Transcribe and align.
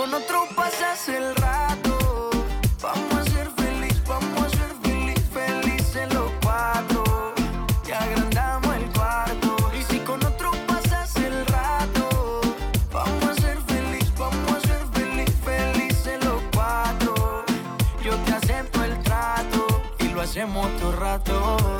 Con 0.00 0.14
otro 0.14 0.48
pasas 0.56 1.10
el 1.10 1.36
rato, 1.36 2.30
vamos 2.80 3.14
a 3.16 3.24
ser 3.24 3.50
feliz, 3.50 4.02
vamos 4.06 4.46
a 4.46 4.48
ser 4.48 4.72
feliz, 4.82 5.20
felices 5.30 6.14
los 6.14 6.30
cuatro. 6.42 7.34
Te 7.84 7.92
agrandamos 7.92 8.76
el 8.76 8.90
cuarto. 8.92 9.56
Y 9.78 9.82
si 9.82 9.98
con 9.98 10.24
otro 10.24 10.52
pasas 10.66 11.14
el 11.16 11.44
rato, 11.44 12.40
vamos 12.90 13.28
a 13.28 13.34
ser 13.42 13.58
feliz, 13.60 14.10
vamos 14.16 14.54
a 14.54 14.60
ser 14.60 14.82
feliz, 14.94 15.34
felices 15.44 16.24
los 16.24 16.40
cuatro. 16.54 17.44
Yo 18.02 18.16
te 18.24 18.32
acepto 18.32 18.82
el 18.82 18.98
trato 19.02 19.66
y 19.98 20.08
lo 20.08 20.22
hacemos 20.22 20.66
todo 20.78 20.92
rato. 20.92 21.79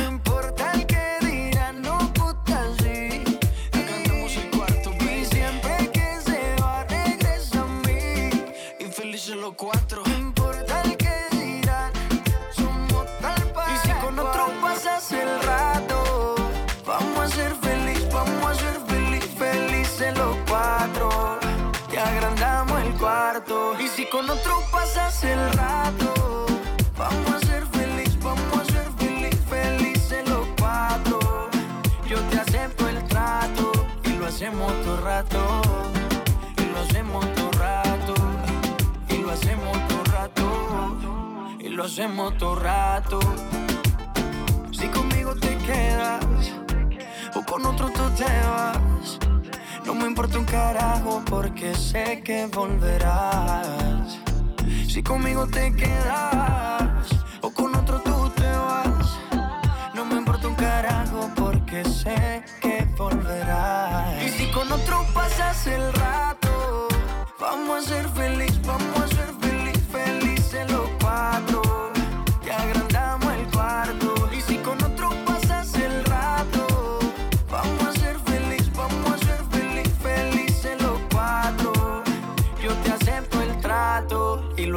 Con 24.21 24.29
otro 24.29 24.61
pasas 24.71 25.23
el 25.23 25.53
rato, 25.53 26.45
vamos 26.95 27.33
a 27.33 27.39
ser 27.39 27.65
feliz, 27.67 28.15
vamos 28.21 28.59
a 28.59 28.65
ser 28.65 28.87
feliz, 28.99 29.35
felices 29.49 30.29
los 30.29 30.47
cuatro. 30.59 31.49
Yo 32.07 32.19
te 32.29 32.39
acepto 32.39 32.87
el 32.87 33.03
trato 33.05 33.71
y 34.03 34.09
lo 34.09 34.27
hacemos 34.27 34.71
todo 34.83 35.01
rato. 35.01 35.61
Y 36.57 36.65
lo 36.71 36.79
hacemos 36.81 37.33
todo 37.33 37.51
rato. 37.53 38.13
Y 39.09 39.17
lo 39.17 39.31
hacemos 39.31 39.87
todo 39.87 40.03
rato. 40.03 41.57
Y 41.59 41.69
lo 41.69 41.83
hacemos 41.83 42.37
todo 42.37 42.55
rato. 42.55 43.19
Si 44.71 44.87
conmigo 44.89 45.33
te 45.35 45.57
quedas 45.57 46.23
o 47.33 47.43
con 47.43 47.65
otro 47.65 47.89
tú 47.89 48.09
te 48.11 48.25
vas. 48.25 49.30
No 49.85 49.95
me 49.95 50.05
importa 50.05 50.37
un 50.37 50.45
carajo 50.45 51.21
porque 51.29 51.73
sé 51.75 52.21
que 52.23 52.45
volverás. 52.47 54.19
Si 54.87 55.01
conmigo 55.01 55.47
te 55.47 55.73
quedas 55.73 57.00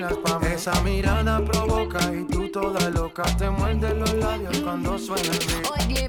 Cuando 0.00 0.16
bailas 0.16 0.16
pa' 0.18 0.38
mí. 0.38 0.46
Esa 0.54 0.80
mirada 0.82 1.44
provoca 1.44 2.00
y 2.12 2.24
tú 2.24 2.48
toda 2.50 2.90
loca 2.90 3.22
te 3.36 3.50
muerde 3.50 3.94
los 3.94 4.14
labios 4.14 4.58
cuando 4.60 4.98
suena 4.98 5.22
el 5.22 5.38
beat. 5.38 5.88
Oye, 5.88 6.08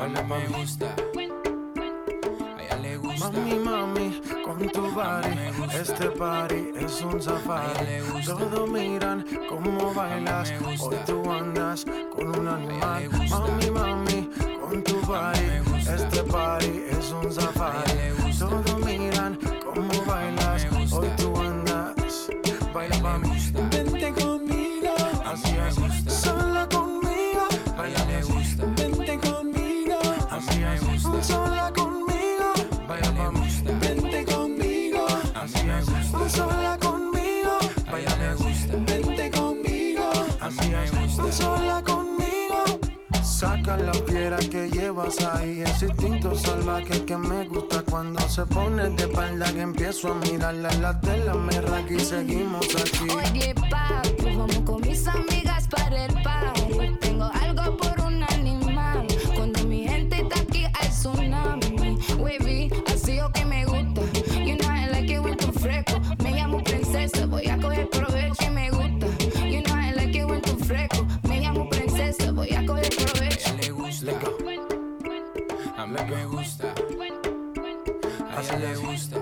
A 0.00 0.06
mí 0.06 0.14
me 0.26 0.46
gusta. 0.48 0.86
A 2.56 2.62
ella 2.62 2.76
le 2.76 2.96
gusta. 2.96 3.30
Mami, 3.30 3.58
mami, 3.58 4.20
con 4.42 4.58
tu 4.70 4.90
body, 4.92 5.34
este 5.78 6.10
party 6.12 6.72
es 6.76 7.02
un 7.02 7.20
safari. 7.20 8.00
Todos 8.24 8.70
miran 8.70 9.26
cómo 9.46 9.92
bailas, 9.92 10.54
hoy 10.80 10.96
tú 11.04 11.30
andas 11.30 11.84
con 12.16 12.28
un 12.28 12.48
animal. 12.48 13.10
Mami, 13.28 13.70
mami, 13.70 14.30
con 14.58 14.82
tu 14.82 15.00
body, 15.02 15.60
este 15.76 16.22
party 16.24 16.82
es 16.88 17.12
un 17.12 17.30
safari. 17.30 17.92
Todos 18.38 18.78
miran 18.82 18.99
que 45.16 45.24
ahí. 45.24 45.62
Ese 45.62 45.86
instinto 45.86 46.34
salvaje 46.36 47.04
que 47.04 47.16
me 47.16 47.46
gusta 47.48 47.82
cuando 47.82 48.20
se 48.28 48.44
pone 48.46 48.90
de 48.90 49.02
espalda. 49.04 49.52
Que 49.52 49.60
empiezo 49.62 50.12
a 50.12 50.14
mirarla 50.14 50.68
en 50.70 50.82
la 50.82 51.00
tela, 51.00 51.34
me 51.34 51.60
y 51.94 52.00
seguimos 52.00 52.66
aquí. 52.76 53.08
Oye, 53.10 53.54
papi, 53.54 54.36
vamos 54.36 54.60
con 54.60 54.80
mis 54.82 55.06
amigas 55.06 55.68
para 55.68 56.04
el 56.04 56.22
party. 56.22 56.96
Tengo 57.00 57.24
algo 57.24 57.76
por 57.76 57.89
gusta. 76.30 76.74
A 78.36 78.40
ella 78.40 78.56
le 78.58 78.76
gusta. 78.76 79.16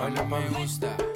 A 0.00 0.08
mí 0.08 0.20
me 0.28 0.48
gusta. 0.58 1.15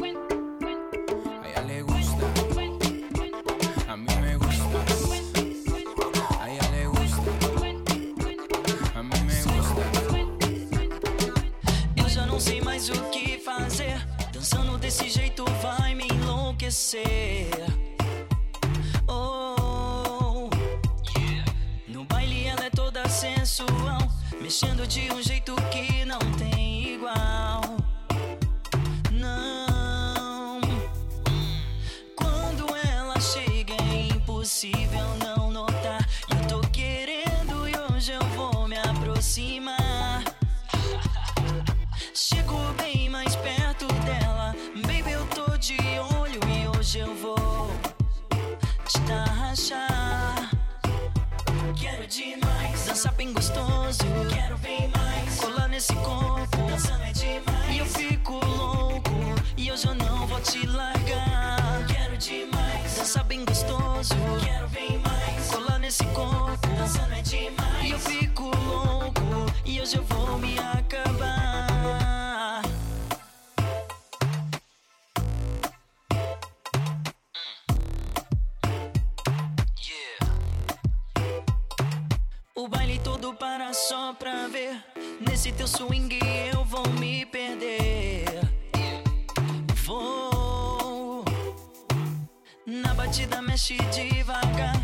Batida 93.01 93.41
mexe 93.41 93.79
devagar. 93.95 94.77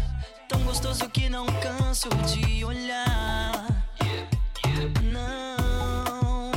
Tão 0.49 0.63
gostoso 0.63 1.07
que 1.11 1.29
não 1.29 1.45
canso 1.61 2.09
de 2.25 2.65
olhar. 2.65 3.67
Não. 5.13 6.51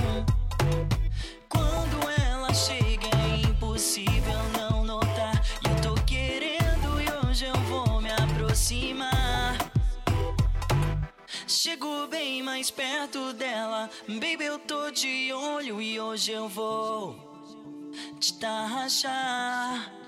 Quando 1.50 1.98
ela 2.32 2.54
chega 2.54 3.08
é 3.08 3.42
impossível 3.50 4.40
não 4.58 4.86
notar. 4.86 5.36
E 5.62 5.68
eu 5.68 5.82
tô 5.82 6.02
querendo 6.06 7.02
e 7.02 7.28
hoje 7.28 7.46
eu 7.46 7.60
vou 7.64 8.02
me 8.02 8.12
aproximar. 8.12 9.58
Chego 11.46 12.08
bem 12.08 12.42
mais 12.42 12.72
perto 12.72 13.34
dela. 13.34 13.90
Baby, 14.08 14.46
eu 14.46 14.60
tô 14.60 14.92
de 14.92 15.34
olho 15.34 15.82
e 15.82 16.00
hoje 16.00 16.32
eu 16.32 16.48
vou 16.48 17.20
te 18.18 18.34
tarrachar. 18.40 19.99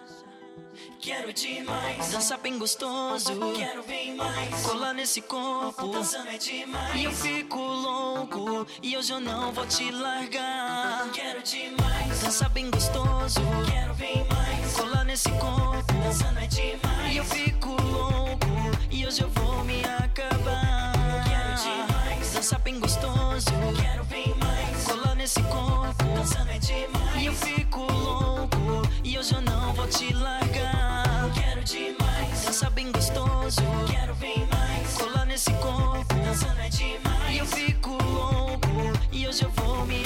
Quero 1.01 1.33
demais. 1.33 2.11
Dançar 2.11 2.37
bem 2.37 2.59
gostoso. 2.59 3.33
Quero 3.55 3.81
bem 3.83 4.15
mais. 4.15 4.61
Colar 4.61 4.93
nesse 4.93 5.19
corpo. 5.19 5.87
Dançando 5.87 6.29
é 6.29 6.37
demais. 6.37 6.95
E 6.95 7.05
eu 7.05 7.11
fico 7.11 7.57
louco. 7.57 8.67
E 8.83 8.95
hoje 8.95 9.11
eu 9.11 9.19
não 9.19 9.51
vou 9.51 9.65
te 9.65 9.89
largar. 9.89 11.09
Quero 11.11 11.41
demais. 11.41 12.19
Dançar 12.21 12.49
bem 12.51 12.69
gostoso. 12.69 13.41
Quero 13.71 13.95
bem 13.95 14.27
mais. 14.29 14.73
Colar 14.77 15.03
nesse 15.03 15.31
corpo. 15.31 15.91
Dançando 16.03 16.39
é 16.39 16.45
demais. 16.45 17.13
E 17.13 17.17
eu 17.17 17.25
fico 17.25 17.69
louco. 17.81 18.47
E 18.91 19.07
hoje 19.07 19.23
eu 19.23 19.29
vou 19.29 19.63
me 19.63 19.83
acabar. 19.83 20.93
Quero 21.27 21.63
demais. 21.63 22.31
Dançar 22.31 22.59
bem 22.59 22.79
gostoso. 22.79 23.47
Quero 23.81 24.05
bem 24.05 24.35
mais. 24.35 24.83
Colar 24.85 25.15
nesse 25.15 25.41
corpo. 25.41 26.03
Dançando 26.15 26.51
é 26.51 26.59
demais. 26.59 27.21
E 27.21 27.25
eu 27.25 27.33
fico 27.33 27.91
louco. 27.91 28.87
E 29.03 29.17
hoje 29.17 29.33
eu 29.33 29.41
não 29.41 29.73
vou 29.73 29.87
te 29.87 30.13
largar. 30.13 30.90
Demais. 31.71 32.43
Dançar 32.43 32.69
bem 32.71 32.91
gostoso. 32.91 33.61
Quero 33.89 34.13
bem 34.15 34.45
mais. 34.51 34.93
Colar 34.97 35.25
nesse 35.25 35.53
corpo. 35.53 36.13
Dançando 36.15 36.59
é 36.59 36.67
demais. 36.67 37.33
E 37.33 37.37
eu 37.37 37.45
fico 37.45 37.91
louco. 38.03 38.67
E 39.09 39.25
hoje 39.25 39.43
eu 39.43 39.49
vou 39.51 39.85
me 39.85 40.03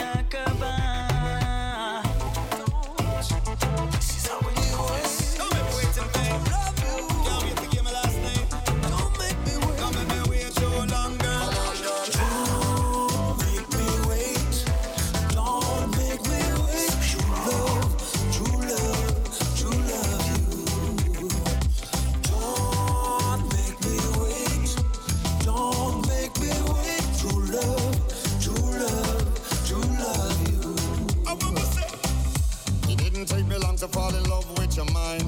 fall 33.96 34.14
in 34.14 34.30
love 34.30 34.46
with 34.60 34.76
your 34.76 34.92
mind. 34.92 35.24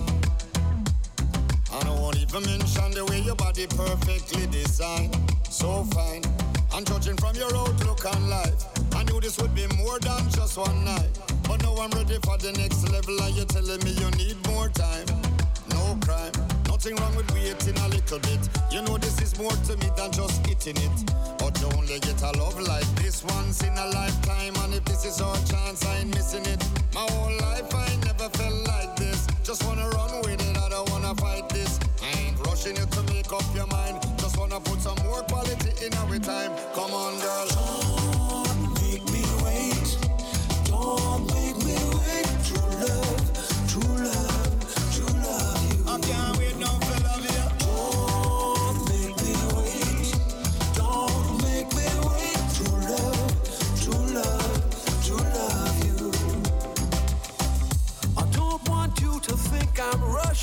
And 1.72 1.88
I 1.88 1.90
won't 1.90 2.18
even 2.18 2.44
mention 2.44 2.92
the 2.92 3.06
way 3.10 3.22
your 3.22 3.36
body 3.36 3.66
perfectly 3.66 4.46
designed. 4.48 5.16
So 5.50 5.86
fine. 5.96 6.24
And 6.76 6.86
judging 6.86 7.16
from 7.16 7.36
your 7.36 7.56
outlook 7.56 8.04
on 8.14 8.28
life, 8.28 8.62
I 8.94 9.04
knew 9.04 9.22
this 9.22 9.38
would 9.40 9.56
be 9.56 9.68
more 9.80 10.00
than 10.00 10.30
just 10.32 10.58
one 10.58 10.84
night. 10.84 11.14
But 11.48 11.64
now 11.64 11.78
I'm 11.78 11.92
ready 11.92 12.20
for 12.28 12.38
the 12.38 12.52
next 12.60 12.84
level, 12.92 13.16
and 13.24 13.34
you're 13.38 13.46
telling 13.46 13.82
me 13.86 13.92
you 13.92 14.10
need 14.20 14.36
more 14.52 14.68
time. 14.68 15.08
No 15.72 15.98
crime, 16.04 16.36
nothing 16.68 16.98
wrong 16.98 17.16
with 17.16 17.32
waiting 17.32 17.78
a 17.78 17.88
little 17.88 18.20
bit. 18.20 18.42
You 18.70 18.82
know 18.82 18.98
this 18.98 19.22
is 19.22 19.40
more 19.40 19.58
to 19.68 19.78
me 19.78 19.88
than 19.96 20.12
just 20.12 20.46
hitting 20.46 20.76
it. 20.76 20.98
But 21.40 21.56
you 21.62 21.68
only 21.80 22.00
get 22.02 22.22
a 22.22 22.32
love 22.36 22.60
like 22.60 22.90
this 23.00 23.24
once 23.24 23.64
in 23.64 23.72
a 23.78 23.88
lifetime, 23.96 24.56
and 24.60 24.74
if 24.74 24.84
this 24.84 25.06
is 25.06 25.22
our 25.22 25.40
chance, 25.48 25.86
I 25.86 26.00
ain't 26.00 26.14
missing 26.14 26.46
it. 26.46 26.62
My 26.94 27.08
whole 27.08 27.32
life 27.40 27.74
I 27.74 27.88
Just 29.48 29.64
wanna 29.64 29.88
run 29.92 30.12
with 30.24 30.42
it, 30.42 30.58
I 30.58 30.68
don't 30.68 30.90
wanna 30.90 31.16
fight 31.16 31.48
this. 31.48 31.80
I 32.04 32.20
ain't 32.20 32.38
rushing 32.46 32.76
you 32.76 32.86
to 32.86 33.04
make 33.04 33.32
up 33.32 33.46
your 33.56 33.66
mind. 33.68 33.98
Just 34.18 34.38
wanna 34.38 34.60
put 34.60 34.82
some 34.82 34.98
more 35.06 35.22
quality 35.22 35.86
in 35.86 35.94
our 35.94 36.20
time. 36.20 36.52
Come 36.76 36.92
on, 36.92 37.18
girl. 37.22 37.67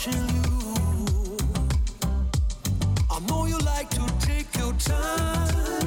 you. 0.02 1.36
I 3.10 3.20
know 3.28 3.46
you 3.46 3.58
like 3.58 3.90
to 3.90 4.04
take 4.20 4.54
your 4.56 4.72
time. 4.74 5.83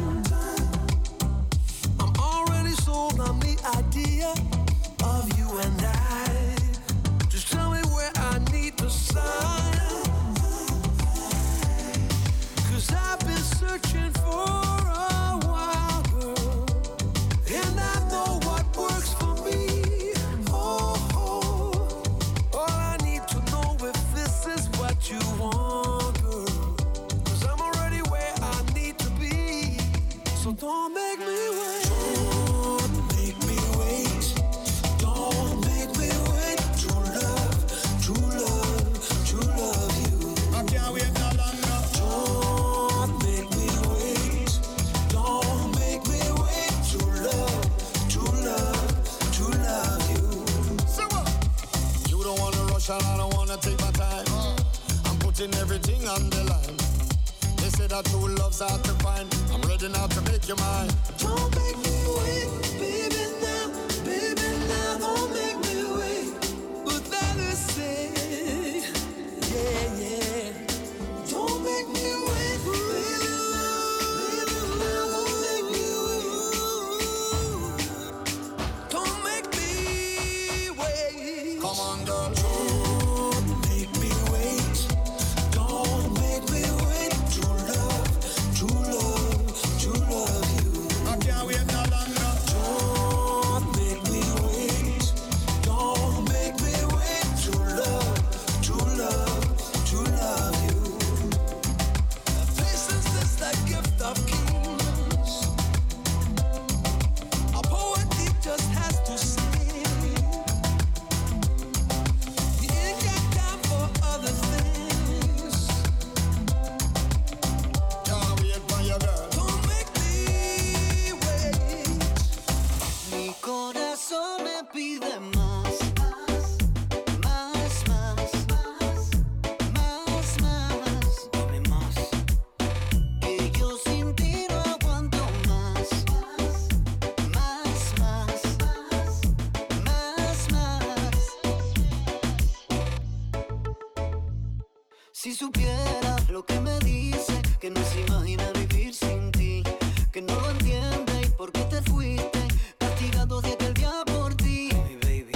Si 145.19 145.34
supiera 145.34 146.15
lo 146.30 146.45
que 146.45 146.60
me 146.60 146.77
dice, 146.77 147.41
que 147.60 147.71
no 147.71 147.84
se 147.84 148.01
imagina 148.01 148.51
vivir 148.51 148.93
sin 148.93 149.32
ti, 149.32 149.63
que 150.12 150.21
no 150.21 150.39
lo 150.39 150.51
entiende 150.51 151.21
y 151.25 151.30
por 151.32 151.51
qué 151.51 151.62
te 151.62 151.82
fuiste, 151.82 152.47
castigado 152.77 153.41
desde 153.41 153.56
aquel 153.56 153.73
día 153.73 153.93
por 154.06 154.36
ti. 154.36 154.69
Hey 154.71 154.99
baby, 155.01 155.32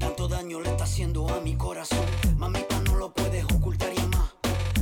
tanto 0.00 0.26
daño 0.26 0.58
le 0.58 0.70
está 0.70 0.82
haciendo 0.82 1.28
a 1.28 1.40
mi 1.40 1.54
corazón, 1.54 2.04
mamita 2.36 2.80
no 2.80 2.96
lo 2.96 3.14
puedes 3.14 3.44
ocultar 3.44 3.92
ya 3.92 4.08
más. 4.08 4.34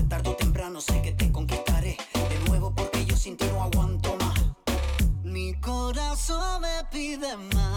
Tardo 0.09 0.31
o 0.31 0.37
temprano 0.37 0.81
sé 0.81 1.03
que 1.03 1.12
te 1.12 1.31
conquistaré 1.31 1.98
de 2.14 2.48
nuevo 2.48 2.74
porque 2.74 3.05
yo 3.05 3.16
sin 3.16 3.37
ti 3.37 3.44
no 3.53 3.62
aguanto 3.62 4.16
más. 4.16 4.40
Mi 5.22 5.53
corazón 5.61 6.62
me 6.62 6.83
pide 6.90 7.37
más. 7.37 7.69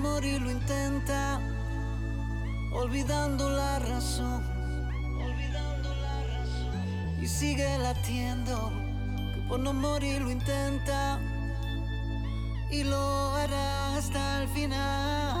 amor 0.00 0.24
y 0.24 0.38
lo 0.38 0.50
intenta, 0.50 1.38
olvidando 2.72 3.50
la 3.50 3.78
razón. 3.80 4.42
Olvidando 5.22 5.94
la 5.94 6.22
razón. 6.24 7.22
Y 7.22 7.28
sigue 7.28 7.76
latiendo, 7.78 8.72
que 9.34 9.42
por 9.46 9.60
no 9.60 9.74
morir 9.74 10.22
lo 10.22 10.30
intenta, 10.30 11.20
y 12.70 12.82
lo 12.84 13.34
hará 13.34 13.96
hasta 13.96 14.42
el 14.42 14.48
final. 14.48 15.36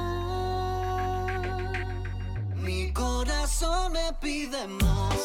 Mi 2.56 2.92
corazón 2.92 3.94
me 3.94 4.12
pide 4.20 4.68
más. 4.68 5.16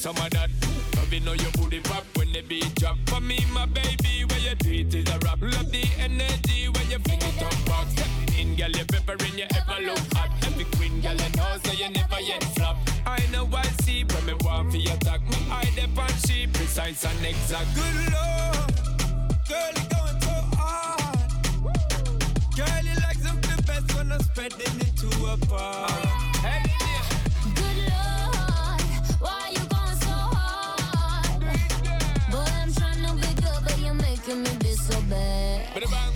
some 0.00 0.16
of 0.16 0.30
that. 0.30 0.48
Loving 0.96 1.24
know 1.24 1.34
your 1.34 1.50
booty 1.52 1.78
pop 1.80 2.04
when 2.16 2.32
the 2.32 2.40
beat 2.40 2.74
drop. 2.76 2.96
For 3.06 3.20
me, 3.20 3.38
my 3.52 3.66
baby, 3.66 4.24
where 4.24 4.38
your 4.38 4.54
treat 4.54 4.94
is 4.94 5.06
a 5.10 5.18
rap. 5.18 5.38
Love 5.42 5.70
the 5.70 5.84
energy 5.98 6.68
when 6.68 6.90
you 6.90 6.98
bring 7.00 7.20
it 7.20 7.42
up 7.42 7.52
back. 7.66 7.86
Stepping 7.90 8.38
in, 8.40 8.56
girl, 8.56 8.70
you're 8.70 8.86
peppering, 8.86 9.36
you 9.36 9.44
ever 9.54 9.82
look 9.82 9.98
hot. 10.16 10.30
Every 10.46 10.64
queen, 10.76 11.02
girl, 11.02 11.12
you 11.12 11.36
know, 11.36 11.52
so 11.62 11.72
you 11.72 11.90
never 11.90 12.20
yet 12.20 12.42
flop. 12.56 12.78
I 13.04 13.18
know 13.30 13.46
I 13.52 13.66
see 13.84 14.04
but 14.04 14.24
me 14.24 14.32
want 14.40 14.70
for 14.70 14.78
your 14.78 14.96
talk. 15.04 15.20
My 15.32 15.56
eye 15.56 15.72
the 15.76 15.84
on 16.00 16.08
she 16.24 16.46
precise 16.46 17.04
and 17.04 17.26
exact. 17.26 17.68
Good 17.74 17.96
lord, 18.16 18.72
girl, 19.50 19.74
you 19.76 19.86
going 19.92 20.20
so 20.24 20.36
hard. 20.56 21.30
Girl, 22.56 22.84
you 22.88 22.96
like 23.04 23.20
something 23.20 23.64
best 23.66 23.94
when 23.94 24.12
I'm 24.12 24.22
spreading 24.22 24.80
it 24.80 24.96
to 24.96 25.46
bar. 25.46 25.90
Hey. 26.40 26.79
bad. 35.10 36.09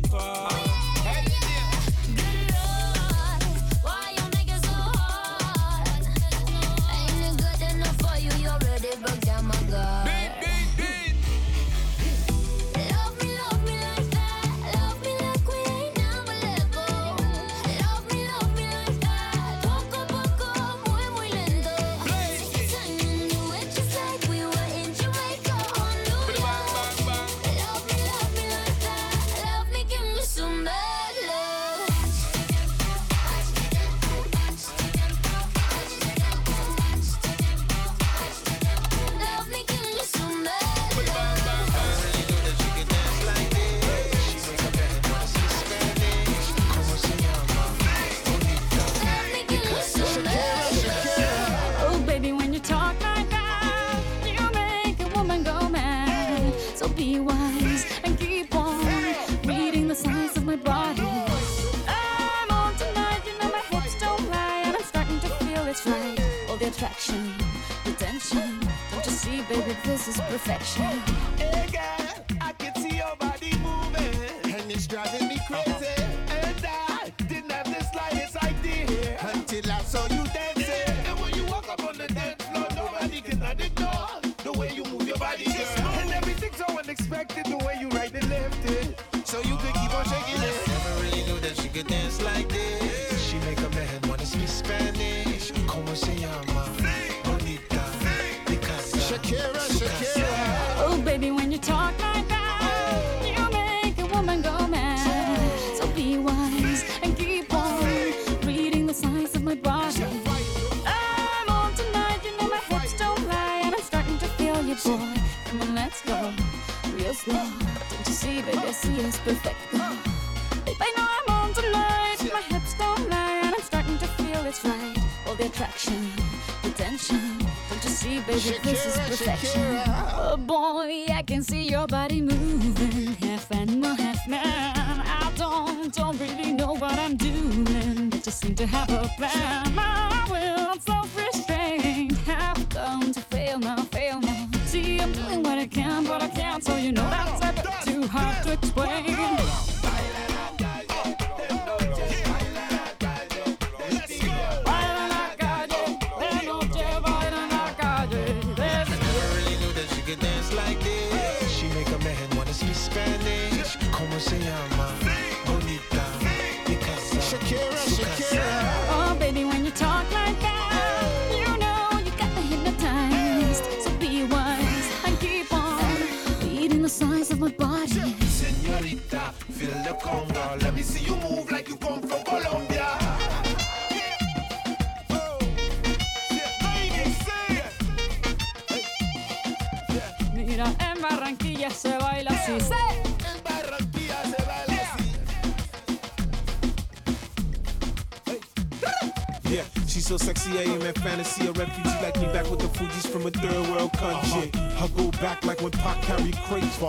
toi. 0.00 0.63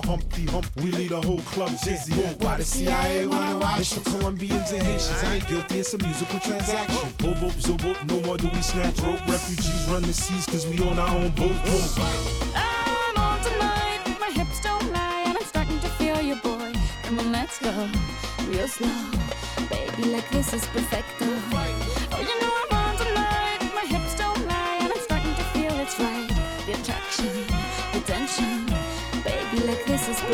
For 0.02 0.08
Humpty 0.08 0.46
Hump. 0.46 0.68
We 0.78 0.92
lead 0.92 1.12
a 1.12 1.22
whole 1.22 1.40
club 1.40 1.72
dizzy. 1.84 2.14
Why 2.40 2.58
the 2.58 2.64
CIA 2.64 3.28
wanna 3.28 3.60
watch? 3.60 3.80
It's 3.80 3.94
for 3.94 4.02
Colombians 4.10 4.72
and 4.72 4.84
Haitians. 4.84 5.24
I 5.24 5.36
ain't 5.36 5.48
guilty, 5.48 5.80
it's 5.80 5.94
a 5.94 5.98
musical 5.98 6.40
transaction. 6.40 7.10
Boop, 7.20 7.36
boop, 7.40 7.62
zo, 7.62 7.74
boop, 7.74 7.98
no 8.10 8.20
more 8.22 8.38
do 8.38 8.50
we 8.50 8.62
snatch 8.62 9.00
rope. 9.00 9.26
Refugees 9.28 9.88
run 9.90 10.02
the 10.02 10.14
seas 10.14 10.46
cause 10.48 10.68
we 10.68 10.80
own 10.82 11.00
our 11.00 11.10
own 11.10 11.30
boat. 11.32 11.58
boat. 11.66 11.92
I'm 12.56 13.18
on 13.18 13.40
tonight, 13.44 14.02
my 14.20 14.32
hips 14.32 14.60
don't 14.62 14.92
lie, 14.92 15.24
and 15.28 15.38
I'm 15.38 15.46
starting 15.46 15.80
to 15.80 15.90
feel 16.00 16.22
you, 16.22 16.36
boy. 16.36 16.74
Come 17.04 17.20
on, 17.20 17.32
let's 17.32 17.60
go, 17.60 17.72
real 18.50 18.68
slow. 18.68 19.00
Baby, 19.70 20.10
like 20.10 20.30
this 20.30 20.54
is 20.54 20.66
perfecto. 20.68 21.85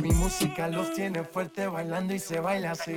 Mi 0.00 0.10
música 0.10 0.68
los 0.68 0.92
tiene 0.94 1.22
fuerte 1.22 1.66
bailando 1.66 2.14
y 2.14 2.18
se 2.18 2.40
baila 2.40 2.72
así. 2.72 2.94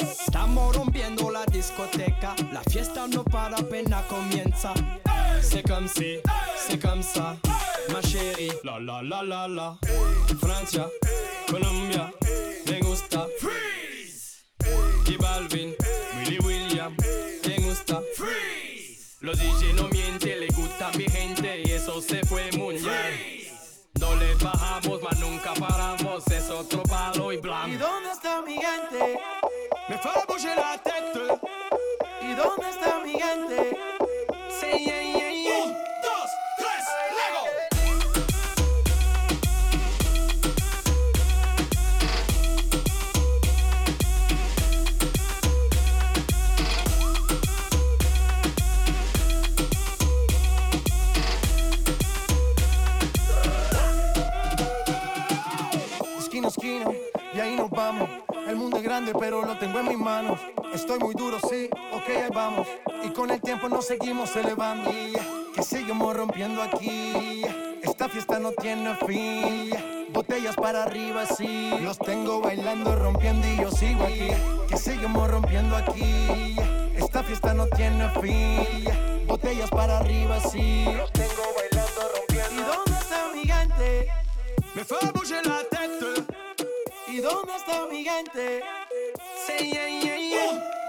Estamos 0.00 0.76
rompiendo 0.76 1.30
la 1.30 1.46
discoteca, 1.46 2.34
la 2.50 2.62
fiesta 2.64 3.06
no 3.06 3.22
para 3.24 3.56
apenas 3.58 4.04
comienza. 4.06 4.74
C'est 5.40 5.62
comme 5.66 5.88
si, 5.88 6.18
c'est 6.56 6.80
comme 6.80 7.02
ça, 7.02 7.36
ma 7.90 8.00
chérie. 8.00 8.52
La 8.64 8.78
la 8.78 9.02
la 9.02 9.22
la 9.22 9.48
la. 9.48 9.78
Francia, 10.40 10.88
Colombia, 11.48 12.12
me 12.66 12.80
gusta. 12.80 13.26
Freeze. 13.40 14.44
Y 15.06 15.16
Balvin, 15.16 15.74
Willy 16.16 16.38
William, 16.38 16.96
me 17.46 17.56
gusta. 17.58 18.00
Freeze. 18.16 19.16
Los 19.20 19.38
DJ 19.38 19.74
no 19.74 19.88
mienten, 19.88 20.40
le 20.40 20.48
gusta 20.48 20.88
a 20.88 20.96
mi 20.96 21.04
gente 21.04 21.62
y 21.64 21.70
eso 21.72 22.00
se 22.00 22.24
fue 22.24 22.50
muy 22.52 22.76
bien. 22.76 23.42
No 24.00 24.16
le 24.16 24.34
bajamos, 24.34 25.00
mas 25.02 25.18
nunca 25.20 25.54
paramos, 25.54 26.26
es 26.28 26.50
otro 26.50 26.82
Estoy 60.82 60.98
muy 60.98 61.14
duro, 61.14 61.38
sí, 61.48 61.70
ok, 61.92 62.08
ahí 62.08 62.30
vamos. 62.34 62.66
Y 63.04 63.10
con 63.10 63.30
el 63.30 63.40
tiempo 63.40 63.68
nos 63.68 63.86
seguimos 63.86 64.34
elevando. 64.34 64.90
Que 65.54 65.62
seguimos 65.62 66.16
rompiendo 66.16 66.60
aquí. 66.60 67.44
Esta 67.82 68.08
fiesta 68.08 68.40
no 68.40 68.50
tiene 68.50 68.96
fin. 69.06 70.08
Botellas 70.12 70.56
para 70.56 70.82
arriba, 70.82 71.24
sí. 71.24 71.70
Los 71.82 71.96
tengo 71.98 72.40
bailando, 72.40 72.96
rompiendo 72.96 73.46
y 73.46 73.58
yo 73.58 73.70
sigo 73.70 74.02
aquí. 74.02 74.30
Que 74.68 74.76
seguimos 74.76 75.30
rompiendo 75.30 75.76
aquí. 75.76 76.56
Esta 76.96 77.22
fiesta 77.22 77.54
no 77.54 77.68
tiene 77.68 78.10
fin. 78.20 79.28
Botellas 79.28 79.70
para 79.70 79.98
arriba, 79.98 80.40
sí. 80.40 80.84
Los 80.96 81.12
tengo 81.12 81.44
bailando, 81.54 82.00
rompiendo. 82.16 82.60
¿Y 82.60 82.64
dónde 82.66 82.98
está 83.00 83.28
mi 83.32 83.42
gente? 83.44 84.08
Me 84.74 84.84
fait 84.84 85.12
bouger 85.12 85.46
la 85.46 85.62
tête. 85.62 86.24
¿Y 87.06 87.18
dónde 87.18 87.54
está 87.54 87.86
mi 87.88 88.02
gente? 88.02 88.62
C'est 89.46 89.64
yeah, 89.64 89.88
yeah, 89.88 90.11
Oh! 90.34 90.81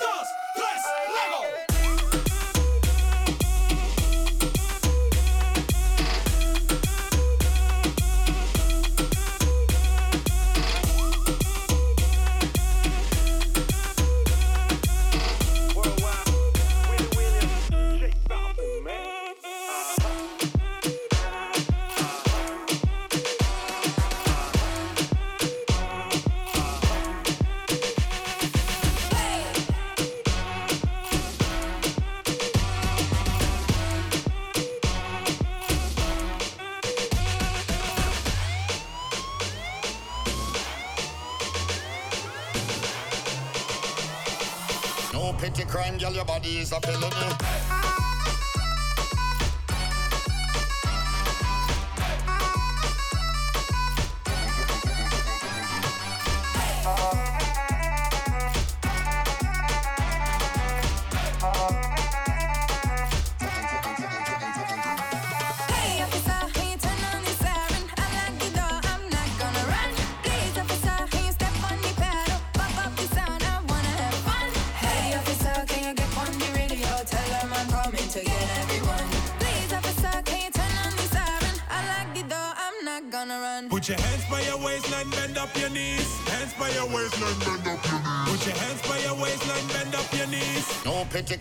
No 45.34 45.40
petty 45.40 45.64
crime, 45.66 45.98
girl, 45.98 46.14
your 46.14 46.26
body 46.26 46.60
is 46.60 46.72
a 46.72 46.80
felony. 46.82 47.83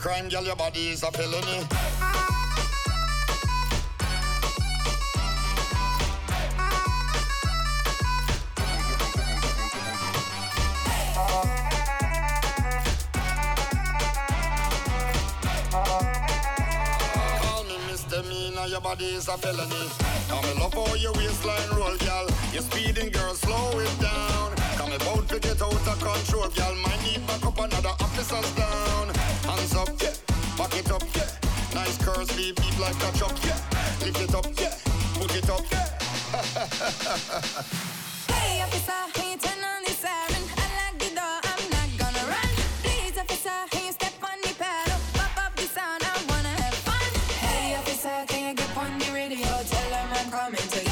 Crime, 0.03 0.29
girl, 0.29 0.43
your 0.43 0.57
body 0.57 0.89
is 0.89 1.05
a 1.05 1.13
felony. 1.13 1.65
Your 18.69 18.81
body 18.81 19.05
is 19.05 19.29
a 19.29 19.37
felony. 19.37 19.91
Come 20.29 20.45
and 20.47 20.59
love 20.59 20.73
how 20.73 20.95
your 20.95 21.13
waistline 21.13 21.69
roll, 21.77 21.95
girl. 21.99 22.27
You're 22.53 22.63
speeding, 22.63 23.11
girl, 23.11 23.35
slow 23.35 23.79
it 23.79 24.01
down. 24.01 24.55
Come 24.79 24.93
about 24.93 25.29
to 25.29 25.39
get 25.41 25.61
out 25.61 25.75
of 25.75 25.99
control, 26.01 26.49
girl. 26.49 26.75
Might 26.77 26.92
the 32.55 32.61
beat 32.61 32.79
like 32.79 32.97
a 32.97 33.19
chop, 33.19 33.33
yeah. 33.45 33.59
Lift 34.01 34.21
it 34.21 34.35
up, 34.35 34.47
yeah. 34.61 34.75
Put 35.15 35.35
it 35.35 35.51
up, 35.51 35.65
yeah. 35.71 35.89
hey, 38.35 38.63
officer, 38.63 39.03
can 39.13 39.31
you 39.33 39.39
turn 39.39 39.65
on 39.65 39.83
the 39.85 39.93
siren? 39.93 40.45
I 40.57 40.67
like 40.79 40.99
the 40.99 41.15
door, 41.15 41.41
I'm 41.51 41.71
not 41.71 41.91
gonna 41.99 42.25
run. 42.29 42.51
Please, 42.83 43.19
officer, 43.19 43.59
can 43.71 43.87
you 43.87 43.93
step 43.93 44.15
on 44.23 44.41
the 44.43 44.55
pedal? 44.59 44.99
Pop 45.15 45.47
up 45.47 45.57
the 45.57 45.63
sound, 45.63 46.03
I 46.03 46.25
wanna 46.29 46.49
have 46.49 46.75
fun. 46.75 47.11
Hey, 47.41 47.75
officer, 47.77 48.25
can 48.29 48.49
you 48.49 48.55
get 48.55 48.77
on 48.77 48.99
the 48.99 49.13
radio? 49.13 49.47
Tell 49.47 49.91
them 49.91 50.09
I'm 50.13 50.31
coming 50.31 50.69
to 50.69 50.85
you. 50.85 50.92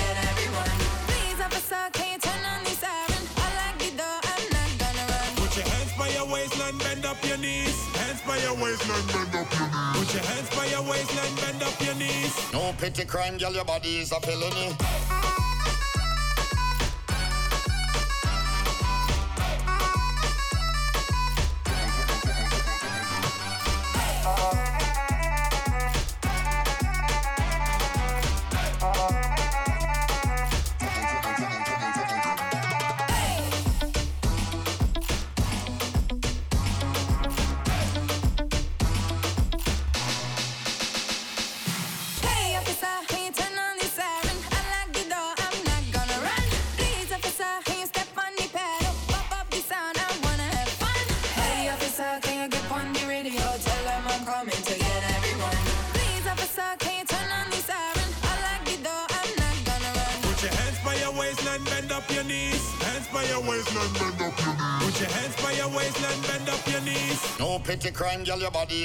bend 7.01 7.17
up 7.17 7.25
your 7.27 7.39
knees. 7.39 7.87
Hands 7.97 8.21
by 8.27 8.37
your 8.39 8.55
waistline, 8.55 9.07
bend 9.07 9.35
up 9.35 9.53
your 9.59 9.69
knees. 9.69 9.95
Put 9.95 10.15
your 10.15 10.23
hands 10.23 10.57
by 10.57 10.67
your 10.67 10.83
waistline, 10.83 11.35
bend 11.37 11.63
up 11.63 11.81
your 11.81 11.95
knees. 11.95 12.53
No 12.53 12.75
petty 12.79 13.05
crime, 13.05 13.39
girl, 13.39 13.53
your 13.53 13.65
body 13.65 13.99
is 13.99 14.13
a 14.13 14.21
felony. 14.21 15.20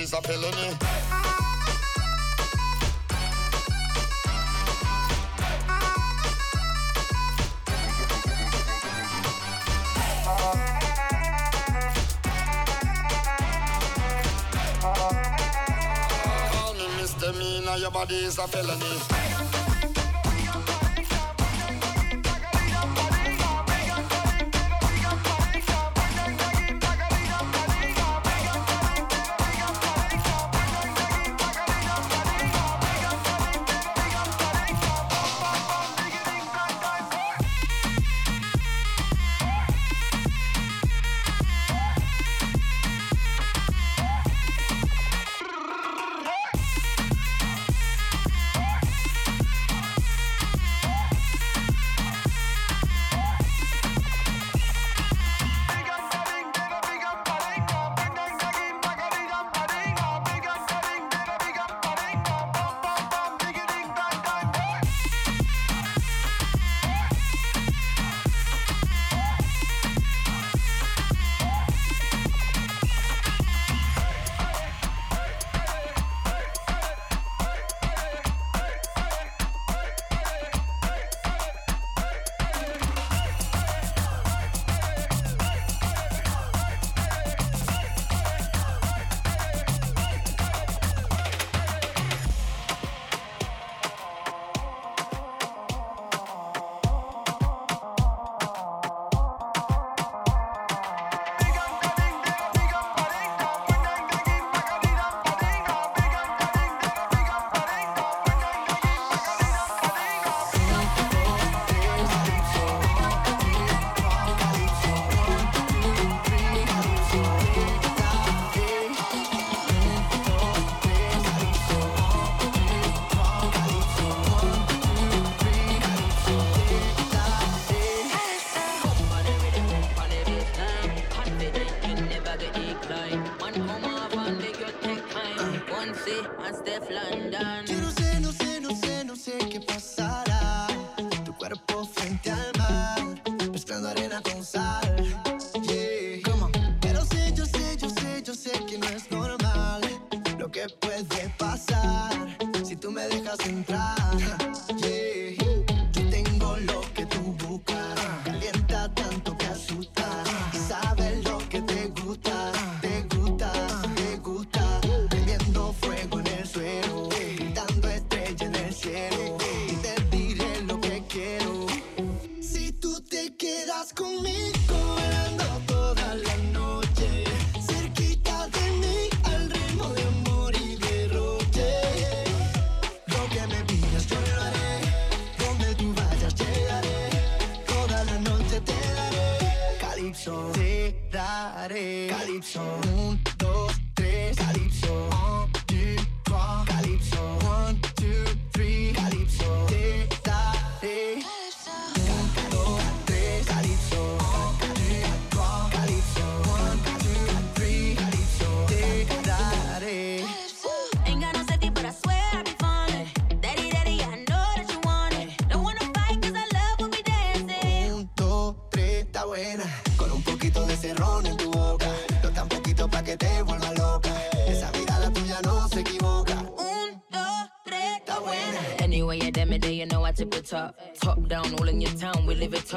Ladies 0.06 0.14
are 0.14 0.22
feeling 0.22 0.54
it. 0.54 1.06
Your 17.78 17.92
body 17.92 18.16
is 18.16 18.40
a 18.40 18.48
felony. 18.48 18.95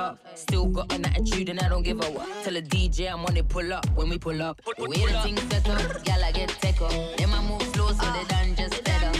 We 0.09 0.17
live 0.17 0.23
it 0.23 0.29
top. 0.29 0.39
Still 0.39 0.67
got 0.67 0.93
an 0.93 1.05
attitude 1.07 1.49
and 1.49 1.61
I 1.61 1.69
don't 1.69 1.83
give 1.83 2.01
a 2.01 2.11
what. 2.11 2.29
Tell 2.45 2.57
a 2.57 2.63
DJ 2.63 3.13
I'm 3.13 3.25
on 3.25 3.37
it, 3.37 3.49
pull 3.49 3.73
up 3.73 3.87
when 3.95 4.09
we 4.09 4.19
pull 4.19 4.43
up. 4.43 4.61
We 4.79 4.87
the 5.07 5.21
things 5.23 5.43
set 5.43 5.69
up, 5.69 6.05
gal 6.05 6.25
I 6.25 6.33
get 6.33 6.49
tech 6.61 6.81
up. 6.81 6.91
Then 7.17 7.31
I 7.31 7.43
move 7.43 7.63
slow 7.75 7.89
so 7.89 8.13
they 8.13 8.25
done 8.25 8.55
just 8.57 8.85
better. 8.85 9.13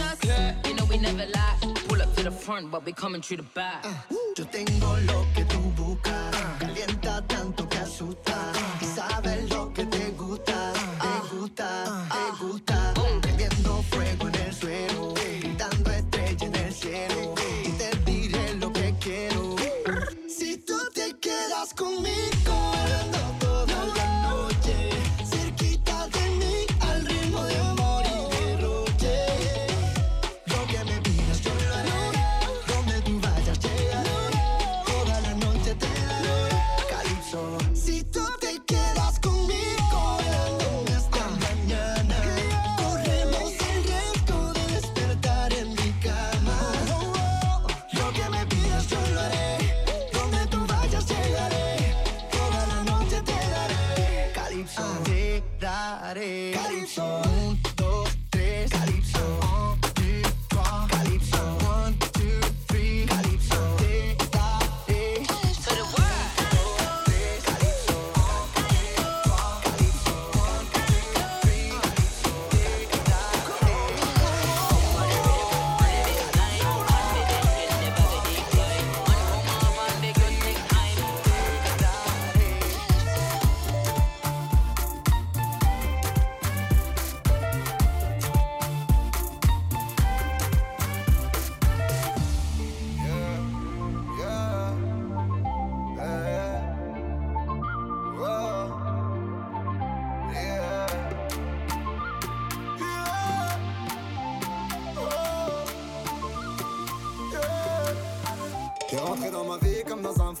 You 0.67 0.75
know 0.75 0.85
we 0.85 0.97
never 0.97 1.25
lie. 1.25 1.57
Pull 1.87 2.01
up 2.01 2.15
to 2.15 2.23
the 2.23 2.31
front, 2.31 2.71
but 2.71 2.85
we 2.85 2.93
coming 2.93 3.21
through 3.21 3.37
the 3.37 3.43
back. 3.43 3.85
Uh, 3.85 3.93
yo 4.37 4.45
tengo 4.45 4.97
lo 5.05 5.25
que 5.35 5.43
tú 5.45 5.59
buscas, 5.75 6.35
calienta 6.59 7.21
tanto 7.27 7.67
que 7.67 7.77
asusta 7.77 8.51
y 8.81 8.85
sabes 8.85 9.49
lo 9.49 9.73
que 9.73 9.85
te 9.85 10.11
gusta, 10.11 10.73
te 10.73 11.35
gusta, 11.35 12.07
te 12.09 12.45
gusta. 12.45 12.78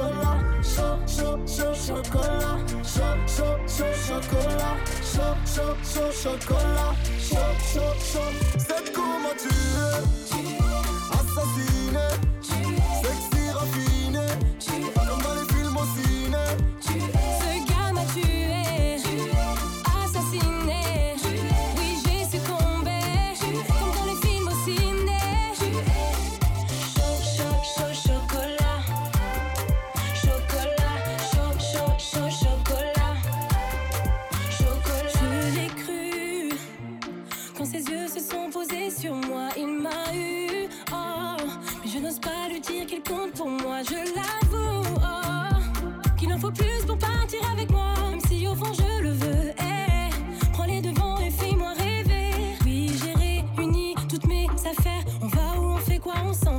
Chocolat, 0.00 0.38
chaud, 0.62 0.98
chaud, 1.06 1.46
chaud, 1.46 1.74
chocolat, 1.74 2.58
chaud, 2.84 3.18
chaud, 3.26 3.58
chocolat, 4.06 4.76
chaud, 5.02 5.76
chaud, 5.84 6.12
chocolat, 6.12 6.94
chaud, 7.18 7.54
chaud, 7.72 7.94
chaud. 8.00 8.32
C'est 8.58 8.92
tu 9.36 9.48
es, 9.48 10.59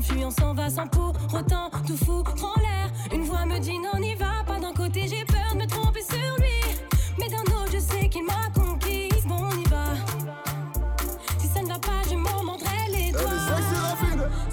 s'enfuit, 0.02 0.26
on 0.26 0.32
s'en 0.32 0.54
va 0.54 0.70
sans 0.70 0.88
pour 0.88 1.14
autant 1.34 1.70
tout 1.86 1.98
foutre 1.98 2.34
en 2.44 2.60
l'air. 2.60 2.92
Une 3.14 3.24
voix 3.24 3.46
me 3.46 3.60
dit 3.60 3.78
non, 3.78 4.00
n'y 4.00 4.16
va 4.16 4.44
pas. 4.46 4.60
D'un 4.60 4.74
côté, 4.74 5.08
j'ai 5.08 5.26
peur 5.26 5.54
de 5.54 5.60
me 5.60 5.68
tromper 5.68 6.02
sur 6.02 6.18
lui. 6.40 6.78
Mais 7.20 7.28
d'un 7.30 7.42
autre, 7.42 7.72
je 7.74 7.80
sais 7.80 8.08
qu'il 8.10 8.26
m'a 8.26 8.50
conquise. 8.54 9.26
Bon, 9.26 9.36
on 9.52 9.58
y 9.58 9.64
va. 9.66 9.86
Si 11.38 11.48
ça 11.48 11.62
ne 11.62 11.68
va 11.68 11.80
pas, 11.80 12.02
je 12.10 12.16
m'en 12.16 12.44
mordrai 12.44 12.90
les 12.92 13.12
doigts. 13.12 13.22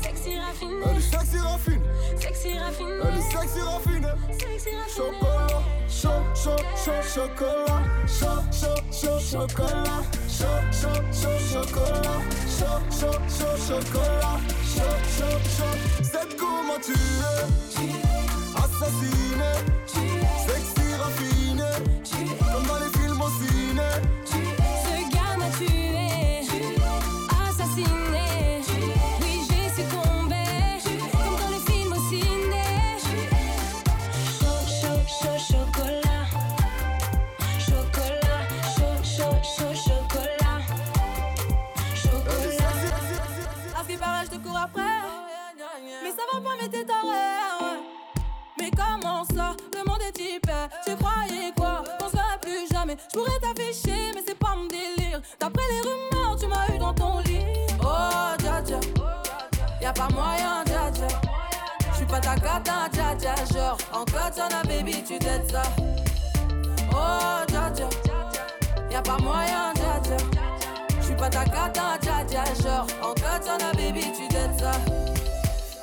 Sexy 0.03 0.39
raffiné, 0.39 0.81
sexy 1.01 1.39
raffine. 1.39 1.81
sexy 2.21 2.59
raffiné, 2.59 2.91
sexy 3.31 3.39
sexy 3.39 3.61
raffiné. 3.61 4.09
Chocolat, 4.95 5.63
chaud, 5.89 6.09
chaud, 6.35 6.57
chaud, 6.77 7.03
chocolat, 7.15 7.83
chaud, 8.07 8.43
chaud, 8.51 8.83
chaud, 8.91 9.19
chocolat, 9.21 10.03
chaud, 10.39 10.47
chaud, 10.71 11.03
chaud, 11.13 11.39
chocolat, 11.53 12.21
chaud, 12.47 12.81
chaud, 12.91 13.19
chaud, 13.29 13.57
chocolat, 13.67 14.39
chaud, 14.73 14.99
chaud, 15.17 15.39
chaud. 15.57 15.77
C'est 16.03 16.37
comment 16.37 16.79
tu 16.83 16.93
es, 16.93 17.45
assassiné, 18.57 19.53
sexy 20.47 20.95
raffiné, 20.95 21.73
comme 22.53 22.67
dans 22.67 22.79
les 22.79 22.93
films 22.99 23.21
au 23.21 23.31
ciné. 23.31 24.58
Tu 50.85 50.97
croyais 50.97 51.53
quoi? 51.57 51.83
On 52.01 52.09
se 52.09 52.39
plus 52.41 52.69
jamais. 52.73 52.97
Je 53.13 53.19
pourrais 53.19 53.39
t'afficher, 53.41 54.13
mais 54.15 54.23
c'est 54.27 54.39
pas 54.39 54.55
mon 54.57 54.67
délire. 54.67 55.21
D'après 55.41 55.63
les 55.71 55.81
rumeurs, 55.81 56.37
tu 56.39 56.47
m'as 56.47 56.75
eu 56.75 56.79
dans 56.79 56.95
ton 56.95 57.19
lit. 57.21 57.45
Oh, 57.81 58.37
dja 58.39 58.63
dja. 58.65 58.81
Y'a 59.81 59.93
pas 59.93 60.09
moyen, 60.13 60.65
dja 60.67 60.91
dja. 60.93 61.09
J'suis 61.95 62.07
pas 62.07 62.21
ta 62.21 62.35
cata, 62.37 62.89
dja 62.93 63.15
dja, 63.19 63.35
genre 63.53 63.79
en 63.93 64.05
katana, 64.05 64.63
baby, 64.65 65.03
tu 65.03 65.19
t'aides 65.19 65.51
ça. 65.51 65.63
Oh, 66.93 67.45
dja 67.49 67.71
dja, 67.75 67.89
y'a 68.91 69.03
pas 69.03 69.19
moyen, 69.19 69.73
dja 69.75 70.01
dja. 70.05 70.17
J'suis 71.01 71.15
pas 71.17 71.29
ta 71.29 71.45
cata, 71.45 71.99
dja 72.01 72.25
dja, 72.25 72.45
genre 72.63 72.87
en 73.03 73.15
katana, 73.15 73.73
baby, 73.73 74.13
tu 74.13 74.29
t'aides 74.29 74.59
ça. 74.59 74.73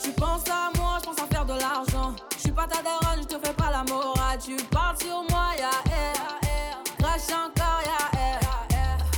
Tu 0.01 0.11
penses 0.11 0.47
à 0.49 0.71
moi, 0.77 0.97
j'pense 1.01 1.19
à 1.19 1.27
faire 1.33 1.45
de 1.45 1.53
l'argent. 1.59 2.15
J'suis 2.37 2.51
pas 2.51 2.67
ta 2.67 2.81
daronne, 2.81 3.23
j'te 3.23 3.37
fais 3.45 3.53
pas 3.53 3.71
la 3.71 3.83
morale. 3.83 4.14
Tu 4.45 4.55
parles 4.67 4.95
sur 5.01 5.23
moi, 5.31 5.47
y'a 5.57 5.71
air. 5.91 6.83
Crash 6.99 7.33
encore, 7.33 7.81
y'a 7.83 8.19
air. 8.19 8.39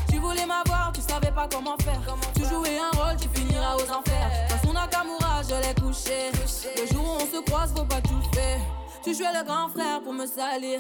Tu 0.09 0.19
voulais 0.19 0.45
m'avoir, 0.45 0.93
tu 0.93 1.01
savais 1.01 1.32
pas 1.32 1.49
comment 1.51 1.75
faire. 1.80 1.99
Tu 2.34 2.45
jouais 2.45 2.80
un 2.80 2.97
rôle, 2.97 3.17
tu 3.17 3.28
finiras 3.38 3.75
aux 3.75 3.91
enfers. 3.91 4.32
Dans 4.49 4.65
son 4.65 4.73
Nakamura, 4.73 5.41
je 5.43 5.55
l'ai 5.55 5.75
couché. 5.75 6.32
Le 6.78 6.88
jour 6.88 7.03
où 7.03 7.21
on 7.21 7.25
se 7.25 7.41
croise, 7.41 7.73
faut 7.75 7.84
pas 7.84 7.99
tout 7.99 8.21
faire. 8.34 8.61
Tu 9.03 9.13
jouais 9.13 9.34
le 9.38 9.43
grand 9.43 9.67
frère 9.67 10.01
pour 10.01 10.13
me 10.13 10.25
salir. 10.25 10.80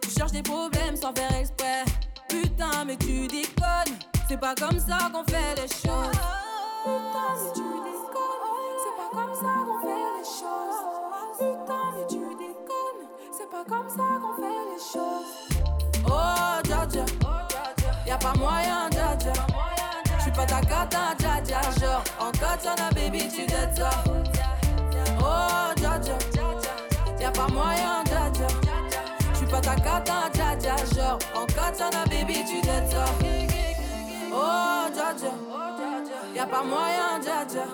Tu 0.00 0.10
cherches 0.10 0.30
des 0.30 0.42
problèmes 0.44 0.94
sans 0.94 1.12
faire 1.12 1.34
exprès. 1.34 1.84
Putain, 2.28 2.84
mais 2.86 2.96
tu 2.98 3.26
déconnes. 3.26 3.98
C'est 4.28 4.38
pas 4.38 4.54
comme 4.54 4.78
ça 4.78 5.10
qu'on 5.12 5.24
fait 5.24 5.56
les 5.56 5.66
choses. 5.66 6.20
Putain, 6.84 7.34
mais 7.34 7.52
tu 7.52 7.62
déconnes. 7.62 8.78
C'est 8.78 8.96
pas 8.96 9.10
comme 9.10 9.34
ça 9.34 9.54
qu'on 9.66 9.80
fait 9.80 10.06
les 10.18 10.24
choses. 10.24 10.86
Putain, 11.36 11.82
mais 11.96 12.06
tu 12.06 12.18
déconnes. 12.36 12.47
Comme 13.66 13.88
ça 13.88 14.04
qu'on 14.20 14.34
fait 14.40 14.64
les 14.70 14.78
choses. 14.78 15.32
Oh, 16.06 16.60
dja 16.64 16.86
dja. 16.86 17.04
Y'a 18.06 18.16
pas 18.16 18.32
moyen, 18.38 18.88
dja 18.90 19.16
dja. 19.18 19.32
J'suis 20.18 20.30
pas 20.30 20.46
ta 20.46 20.60
cata, 20.60 21.14
dja 21.18 21.40
dja. 21.44 21.60
Genre, 21.80 22.02
en 22.20 22.30
katana, 22.30 22.88
baby, 22.94 23.28
tu 23.28 23.46
t'aides 23.46 23.76
ça. 23.76 23.90
Oh, 25.20 25.72
dja 25.76 25.98
dja. 25.98 26.16
Y'a 27.20 27.30
pas 27.30 27.48
moyen, 27.48 28.04
dja 28.04 28.30
dja. 28.32 28.46
J'suis 29.34 29.46
pas 29.46 29.60
ta 29.60 29.74
cata, 29.74 30.30
dja 30.32 30.56
dja. 30.56 30.76
Genre, 30.94 31.18
en 31.34 31.46
katana, 31.46 32.04
baby, 32.06 32.44
tu 32.44 32.60
t'aides 32.60 32.90
ça. 32.90 33.04
Oh, 34.32 34.88
dja 34.94 35.12
dja. 35.14 35.32
Y'a 36.34 36.46
pas 36.46 36.62
moyen, 36.62 37.18
dja 37.20 37.44
dja. 37.44 37.64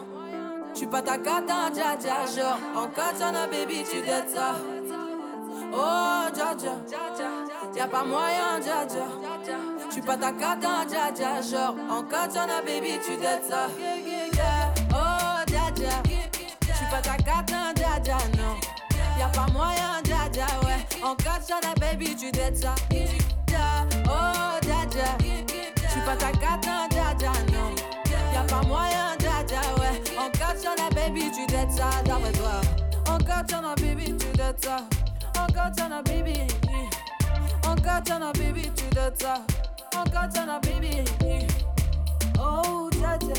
J'suis 0.74 0.87
pas 0.87 1.03
ta 1.03 1.18
cata, 1.18 1.70
dja 1.72 1.97
dja. 1.97 2.24
Genre, 2.35 2.59
en 2.74 2.89
katana, 2.89 3.47
baby, 3.47 3.85
tu 3.85 4.01
t'aides 4.03 4.30
ça. 4.35 4.57
Oh, 5.77 6.31
dja 6.33 6.55
dja. 6.55 6.75
Y'a 7.75 7.87
pas 7.89 8.05
moyen, 8.05 8.61
dja 8.61 8.87
dja. 8.87 9.07
J'suis 9.91 10.03
pas 10.03 10.16
ta 10.16 10.33
cata, 10.33 10.85
dja 10.89 11.11
dja. 11.12 11.43
Genre, 11.43 11.75
en 11.91 12.03
katana, 12.05 12.62
baby, 12.64 12.99
tu 13.05 13.16
t'aides 13.16 13.45
ça. 13.49 13.66
Oh, 14.93 15.45
dja 15.47 15.70
dja. 15.75 16.03
J'suis 16.62 16.87
pas 16.91 17.01
ta 17.03 17.16
cata, 17.16 17.72
dja 17.75 17.99
dja, 18.03 18.16
non. 18.37 18.57
Y'a 19.18 19.29
pas 19.29 19.47
moyen, 19.53 20.03
dja 20.05 20.29
dja, 20.33 20.47
ouais. 20.64 20.87
En 21.03 21.14
katana, 21.16 21.75
baby, 21.81 22.14
tu 22.14 22.31
t'aides 22.31 22.57
ça. 22.57 22.75
Oh, 24.07 24.59
dja 24.62 24.87
dja. 24.91 25.18
J'suis 25.89 26.01
pas 26.07 26.16
ta 26.16 26.31
cata, 26.31 26.89
dja 26.91 27.14
dja, 27.18 27.33
non. 27.53 27.75
Y'a 28.33 28.43
pas 28.43 28.66
moyen, 28.66 29.16
dja 29.18 29.43
dja, 29.47 29.61
ouais. 29.79 30.03
En 30.18 30.31
katana, 30.31 30.89
baby, 30.95 31.31
tu 31.33 31.47
t'aides 31.47 31.72
ça, 31.72 31.91
d'après 32.05 32.33
toi. 32.33 32.61
En 33.12 33.18
katana, 33.18 33.75
baby, 33.77 34.16
tu 34.16 34.27
t'aides 34.29 34.64
ça. 34.64 34.77
Uncle 35.37 35.70
turn 35.76 35.93
a 35.93 36.03
baby. 36.03 36.47
Uncle 37.64 38.01
turn 38.03 38.22
a 38.22 38.32
baby 38.32 38.62
to 38.62 38.91
the 38.95 39.12
top. 39.18 39.51
Uncle 39.95 40.28
turn 40.32 40.49
a 40.49 40.61
baby. 40.61 41.05
Oh, 42.39 42.91
Jaja. 42.95 43.37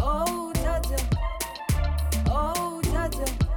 Oh, 0.00 0.52
Jaja. 0.54 0.98
Oh, 2.28 2.80
Jaja. 2.84 3.47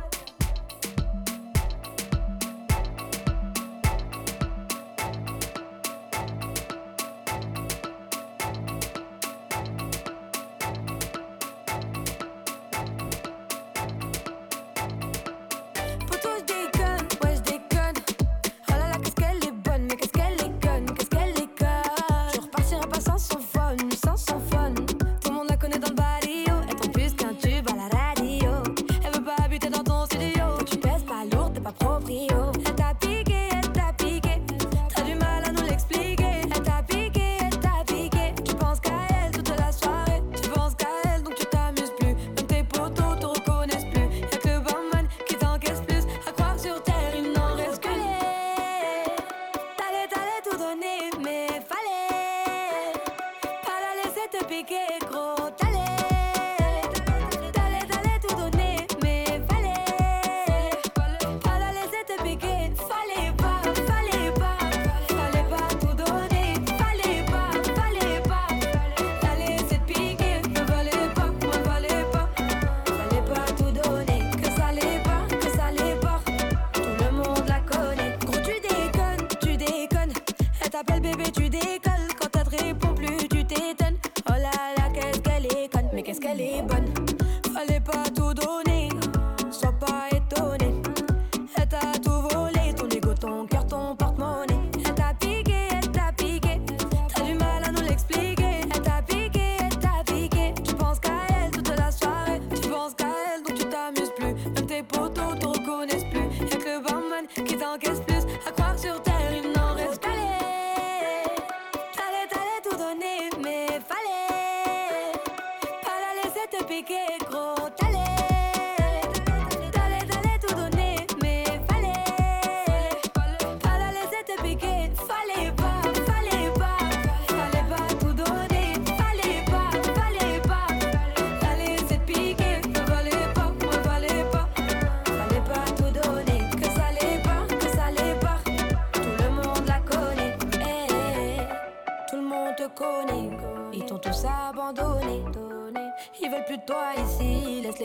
compliqué, 116.82 117.18
gros. 117.30 117.51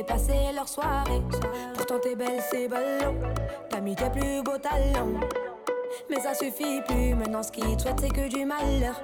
Passer 0.06 0.52
leur 0.54 0.68
soirée. 0.68 1.22
Pourtant 1.74 1.98
t'es 2.02 2.14
belle, 2.14 2.40
c'est 2.50 2.68
ballon. 2.68 3.14
T'as 3.68 3.80
mis 3.80 3.94
tes 3.94 4.10
plus 4.10 4.42
beaux 4.42 4.58
talents. 4.58 5.20
Mais 6.10 6.20
ça 6.20 6.34
suffit 6.34 6.80
plus, 6.86 7.14
maintenant 7.14 7.42
ce 7.42 7.52
qu'ils 7.52 7.76
te 7.76 7.82
souhaitent 7.82 8.00
c'est 8.00 8.08
que 8.08 8.28
du 8.28 8.44
malheur. 8.44 9.00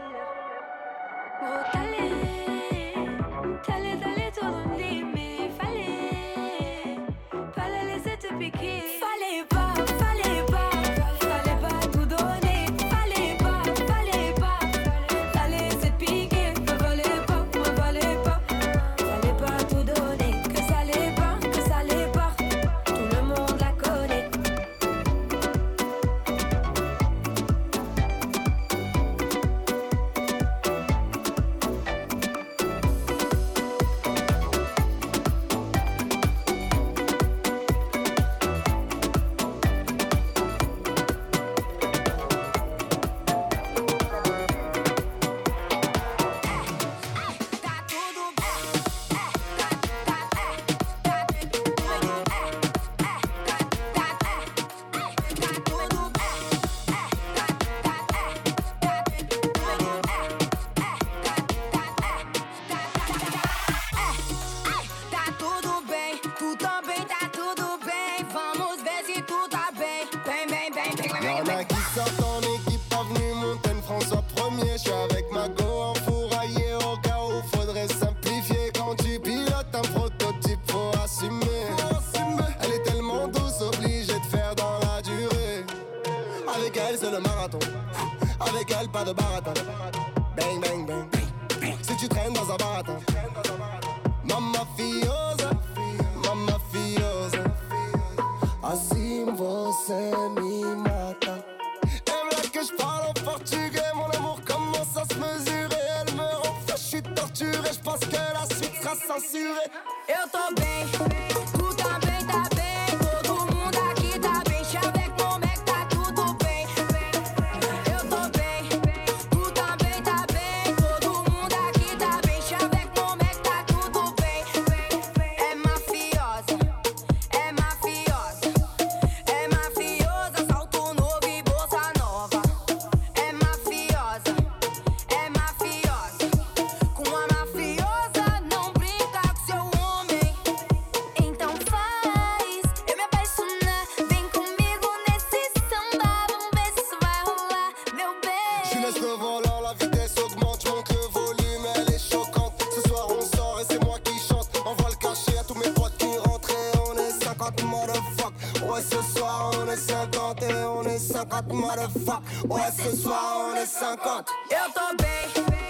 ou 162.48 162.58
é 162.58 162.70
sensual 162.70 163.50
ou 163.50 163.56
é 163.56 163.66
sans 163.66 163.96
coque. 163.96 164.32
Eu 164.50 164.72
tô 164.72 164.96
bem. 165.02 165.61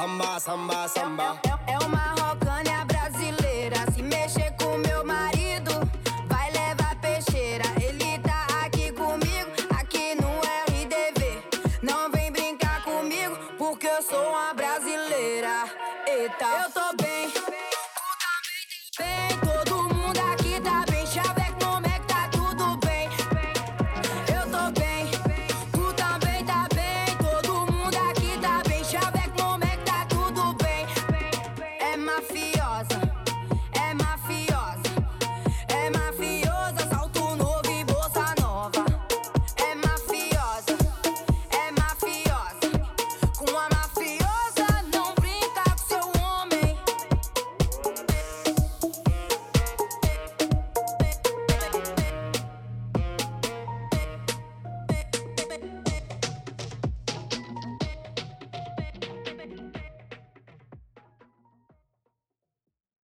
samba, 0.00 0.40
samba, 0.40 0.88
samba. 0.88 1.49